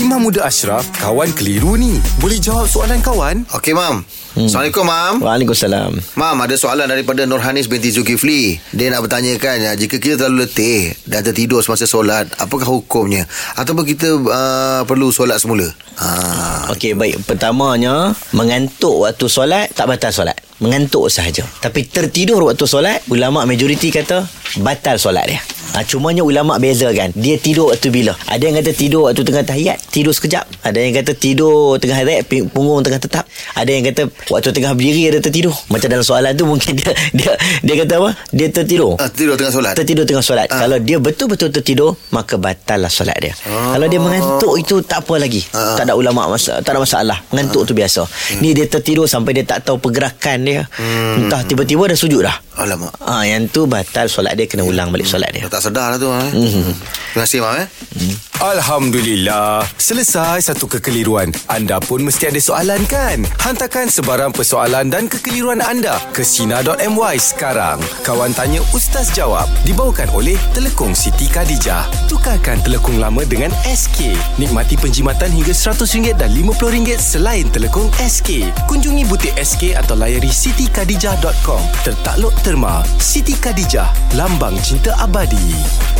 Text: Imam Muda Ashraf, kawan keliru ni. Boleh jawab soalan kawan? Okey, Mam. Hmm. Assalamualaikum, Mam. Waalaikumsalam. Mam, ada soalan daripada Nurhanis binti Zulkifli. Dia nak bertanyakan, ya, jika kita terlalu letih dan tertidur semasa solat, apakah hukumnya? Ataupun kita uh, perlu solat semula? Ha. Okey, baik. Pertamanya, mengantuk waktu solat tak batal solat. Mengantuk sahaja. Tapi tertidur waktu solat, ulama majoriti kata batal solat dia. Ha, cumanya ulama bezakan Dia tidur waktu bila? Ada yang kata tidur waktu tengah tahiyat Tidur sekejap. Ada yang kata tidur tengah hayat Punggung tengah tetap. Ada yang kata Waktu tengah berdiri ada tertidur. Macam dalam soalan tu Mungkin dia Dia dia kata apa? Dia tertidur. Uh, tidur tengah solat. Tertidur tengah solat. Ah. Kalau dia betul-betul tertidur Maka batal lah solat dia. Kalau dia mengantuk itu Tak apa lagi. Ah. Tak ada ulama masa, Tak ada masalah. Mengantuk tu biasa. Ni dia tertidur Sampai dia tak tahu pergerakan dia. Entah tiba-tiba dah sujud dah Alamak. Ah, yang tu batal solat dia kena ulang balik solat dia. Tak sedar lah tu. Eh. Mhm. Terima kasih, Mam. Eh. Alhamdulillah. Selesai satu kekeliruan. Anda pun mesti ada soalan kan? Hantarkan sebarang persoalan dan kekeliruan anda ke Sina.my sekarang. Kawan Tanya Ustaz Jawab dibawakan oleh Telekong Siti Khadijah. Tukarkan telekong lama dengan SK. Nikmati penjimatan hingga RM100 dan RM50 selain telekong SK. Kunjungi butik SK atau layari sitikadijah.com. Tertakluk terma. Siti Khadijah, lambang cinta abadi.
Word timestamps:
Imam 0.00 0.16
Muda 0.16 0.48
Ashraf, 0.48 0.88
kawan 0.96 1.28
keliru 1.36 1.76
ni. 1.76 2.00
Boleh 2.24 2.40
jawab 2.40 2.64
soalan 2.64 3.04
kawan? 3.04 3.44
Okey, 3.52 3.76
Mam. 3.76 4.00
Hmm. 4.32 4.48
Assalamualaikum, 4.48 4.84
Mam. 4.88 5.14
Waalaikumsalam. 5.20 5.92
Mam, 6.16 6.36
ada 6.40 6.56
soalan 6.56 6.88
daripada 6.88 7.28
Nurhanis 7.28 7.68
binti 7.68 7.92
Zulkifli. 7.92 8.56
Dia 8.72 8.88
nak 8.88 9.04
bertanyakan, 9.04 9.60
ya, 9.60 9.76
jika 9.76 10.00
kita 10.00 10.24
terlalu 10.24 10.48
letih 10.48 10.96
dan 11.04 11.20
tertidur 11.20 11.60
semasa 11.60 11.84
solat, 11.84 12.32
apakah 12.40 12.64
hukumnya? 12.64 13.28
Ataupun 13.60 13.84
kita 13.84 14.08
uh, 14.16 14.82
perlu 14.88 15.12
solat 15.12 15.36
semula? 15.36 15.68
Ha. 16.00 16.72
Okey, 16.72 16.96
baik. 16.96 17.20
Pertamanya, 17.28 18.16
mengantuk 18.32 19.04
waktu 19.04 19.28
solat 19.28 19.68
tak 19.76 19.84
batal 19.84 20.16
solat. 20.16 20.40
Mengantuk 20.64 21.12
sahaja. 21.12 21.44
Tapi 21.60 21.84
tertidur 21.84 22.40
waktu 22.48 22.64
solat, 22.64 23.04
ulama 23.12 23.44
majoriti 23.44 23.92
kata 23.92 24.24
batal 24.64 24.96
solat 24.96 25.28
dia. 25.28 25.44
Ha, 25.70 25.86
cumanya 25.86 26.26
ulama 26.26 26.58
bezakan 26.58 27.14
Dia 27.14 27.38
tidur 27.38 27.70
waktu 27.70 27.94
bila? 27.94 28.10
Ada 28.26 28.42
yang 28.50 28.58
kata 28.58 28.74
tidur 28.74 29.06
waktu 29.06 29.22
tengah 29.22 29.46
tahiyat 29.46 29.78
Tidur 29.94 30.10
sekejap. 30.10 30.42
Ada 30.66 30.82
yang 30.82 30.98
kata 30.98 31.14
tidur 31.14 31.78
tengah 31.78 31.94
hayat 31.94 32.26
Punggung 32.50 32.82
tengah 32.82 32.98
tetap. 32.98 33.30
Ada 33.54 33.70
yang 33.70 33.86
kata 33.86 34.10
Waktu 34.34 34.50
tengah 34.50 34.74
berdiri 34.74 35.14
ada 35.14 35.22
tertidur. 35.22 35.54
Macam 35.70 35.86
dalam 35.86 36.02
soalan 36.02 36.34
tu 36.34 36.42
Mungkin 36.42 36.74
dia 36.78 36.90
Dia 37.14 37.32
dia 37.62 37.74
kata 37.86 38.02
apa? 38.02 38.10
Dia 38.34 38.48
tertidur. 38.50 38.98
Uh, 38.98 39.10
tidur 39.14 39.38
tengah 39.38 39.54
solat. 39.54 39.72
Tertidur 39.78 40.02
tengah 40.02 40.24
solat. 40.26 40.50
Ah. 40.50 40.66
Kalau 40.66 40.78
dia 40.82 40.98
betul-betul 40.98 41.54
tertidur 41.54 41.94
Maka 42.10 42.34
batal 42.34 42.82
lah 42.82 42.90
solat 42.90 43.14
dia. 43.22 43.34
Kalau 43.46 43.86
dia 43.86 44.00
mengantuk 44.02 44.58
itu 44.58 44.82
Tak 44.82 45.06
apa 45.06 45.22
lagi. 45.22 45.46
Ah. 45.54 45.78
Tak 45.78 45.86
ada 45.86 45.94
ulama 45.94 46.34
masa, 46.34 46.58
Tak 46.66 46.74
ada 46.74 46.82
masalah. 46.82 47.18
Mengantuk 47.30 47.70
tu 47.70 47.78
biasa. 47.78 48.02
Ni 48.42 48.58
dia 48.58 48.66
tertidur 48.66 49.06
Sampai 49.06 49.38
dia 49.38 49.46
tak 49.46 49.62
tahu 49.62 49.78
pergerakan 49.78 50.42
dia. 50.42 50.66
Entah 51.14 51.46
tiba-tiba 51.46 51.86
dah 51.86 51.94
sujud 51.94 52.26
dah 52.26 52.49
Alamak. 52.60 52.92
Ah, 53.00 53.24
yang 53.24 53.48
tu 53.48 53.64
batal 53.64 54.06
solat 54.12 54.36
dia 54.36 54.44
kena 54.44 54.68
ulang 54.68 54.92
balik 54.92 55.08
solat 55.08 55.32
dia. 55.32 55.48
Tak 55.48 55.64
sedar 55.64 55.96
lah 55.96 55.98
tu. 55.98 56.12
Eh. 56.12 56.30
Mhm. 56.36 56.72
Terima 57.16 57.24
kasih, 57.24 57.38
Mam. 57.40 57.56
Eh. 57.56 57.68
Alhamdulillah. 58.40 59.68
Selesai 59.76 60.48
satu 60.48 60.64
kekeliruan. 60.64 61.28
Anda 61.52 61.76
pun 61.76 62.00
mesti 62.00 62.32
ada 62.32 62.40
soalan 62.40 62.88
kan? 62.88 63.20
Hantarkan 63.36 63.92
sebarang 63.92 64.32
persoalan 64.32 64.88
dan 64.88 65.12
kekeliruan 65.12 65.60
anda 65.60 66.00
ke 66.16 66.24
Sina.my 66.24 67.20
sekarang. 67.20 67.76
Kawan 68.00 68.32
Tanya 68.32 68.64
Ustaz 68.72 69.12
Jawab 69.12 69.44
dibawakan 69.68 70.08
oleh 70.16 70.40
Telekong 70.56 70.96
Siti 70.96 71.28
Khadijah. 71.28 71.84
Tukarkan 72.08 72.64
telekong 72.64 72.96
lama 72.96 73.28
dengan 73.28 73.52
SK. 73.68 74.16
Nikmati 74.40 74.80
penjimatan 74.80 75.28
hingga 75.28 75.52
RM100 75.52 76.16
dan 76.16 76.32
RM50 76.32 76.96
selain 76.96 77.44
telekong 77.52 77.92
SK. 78.00 78.56
Kunjungi 78.64 79.04
butik 79.04 79.36
SK 79.36 79.76
atau 79.76 80.00
layari 80.00 80.32
sitikadijah.com. 80.32 81.60
Tertakluk 81.84 82.32
terma. 82.40 82.80
Siti 82.96 83.36
Khadijah, 83.36 84.16
lambang 84.16 84.56
cinta 84.64 84.96
abadi. 84.96 85.99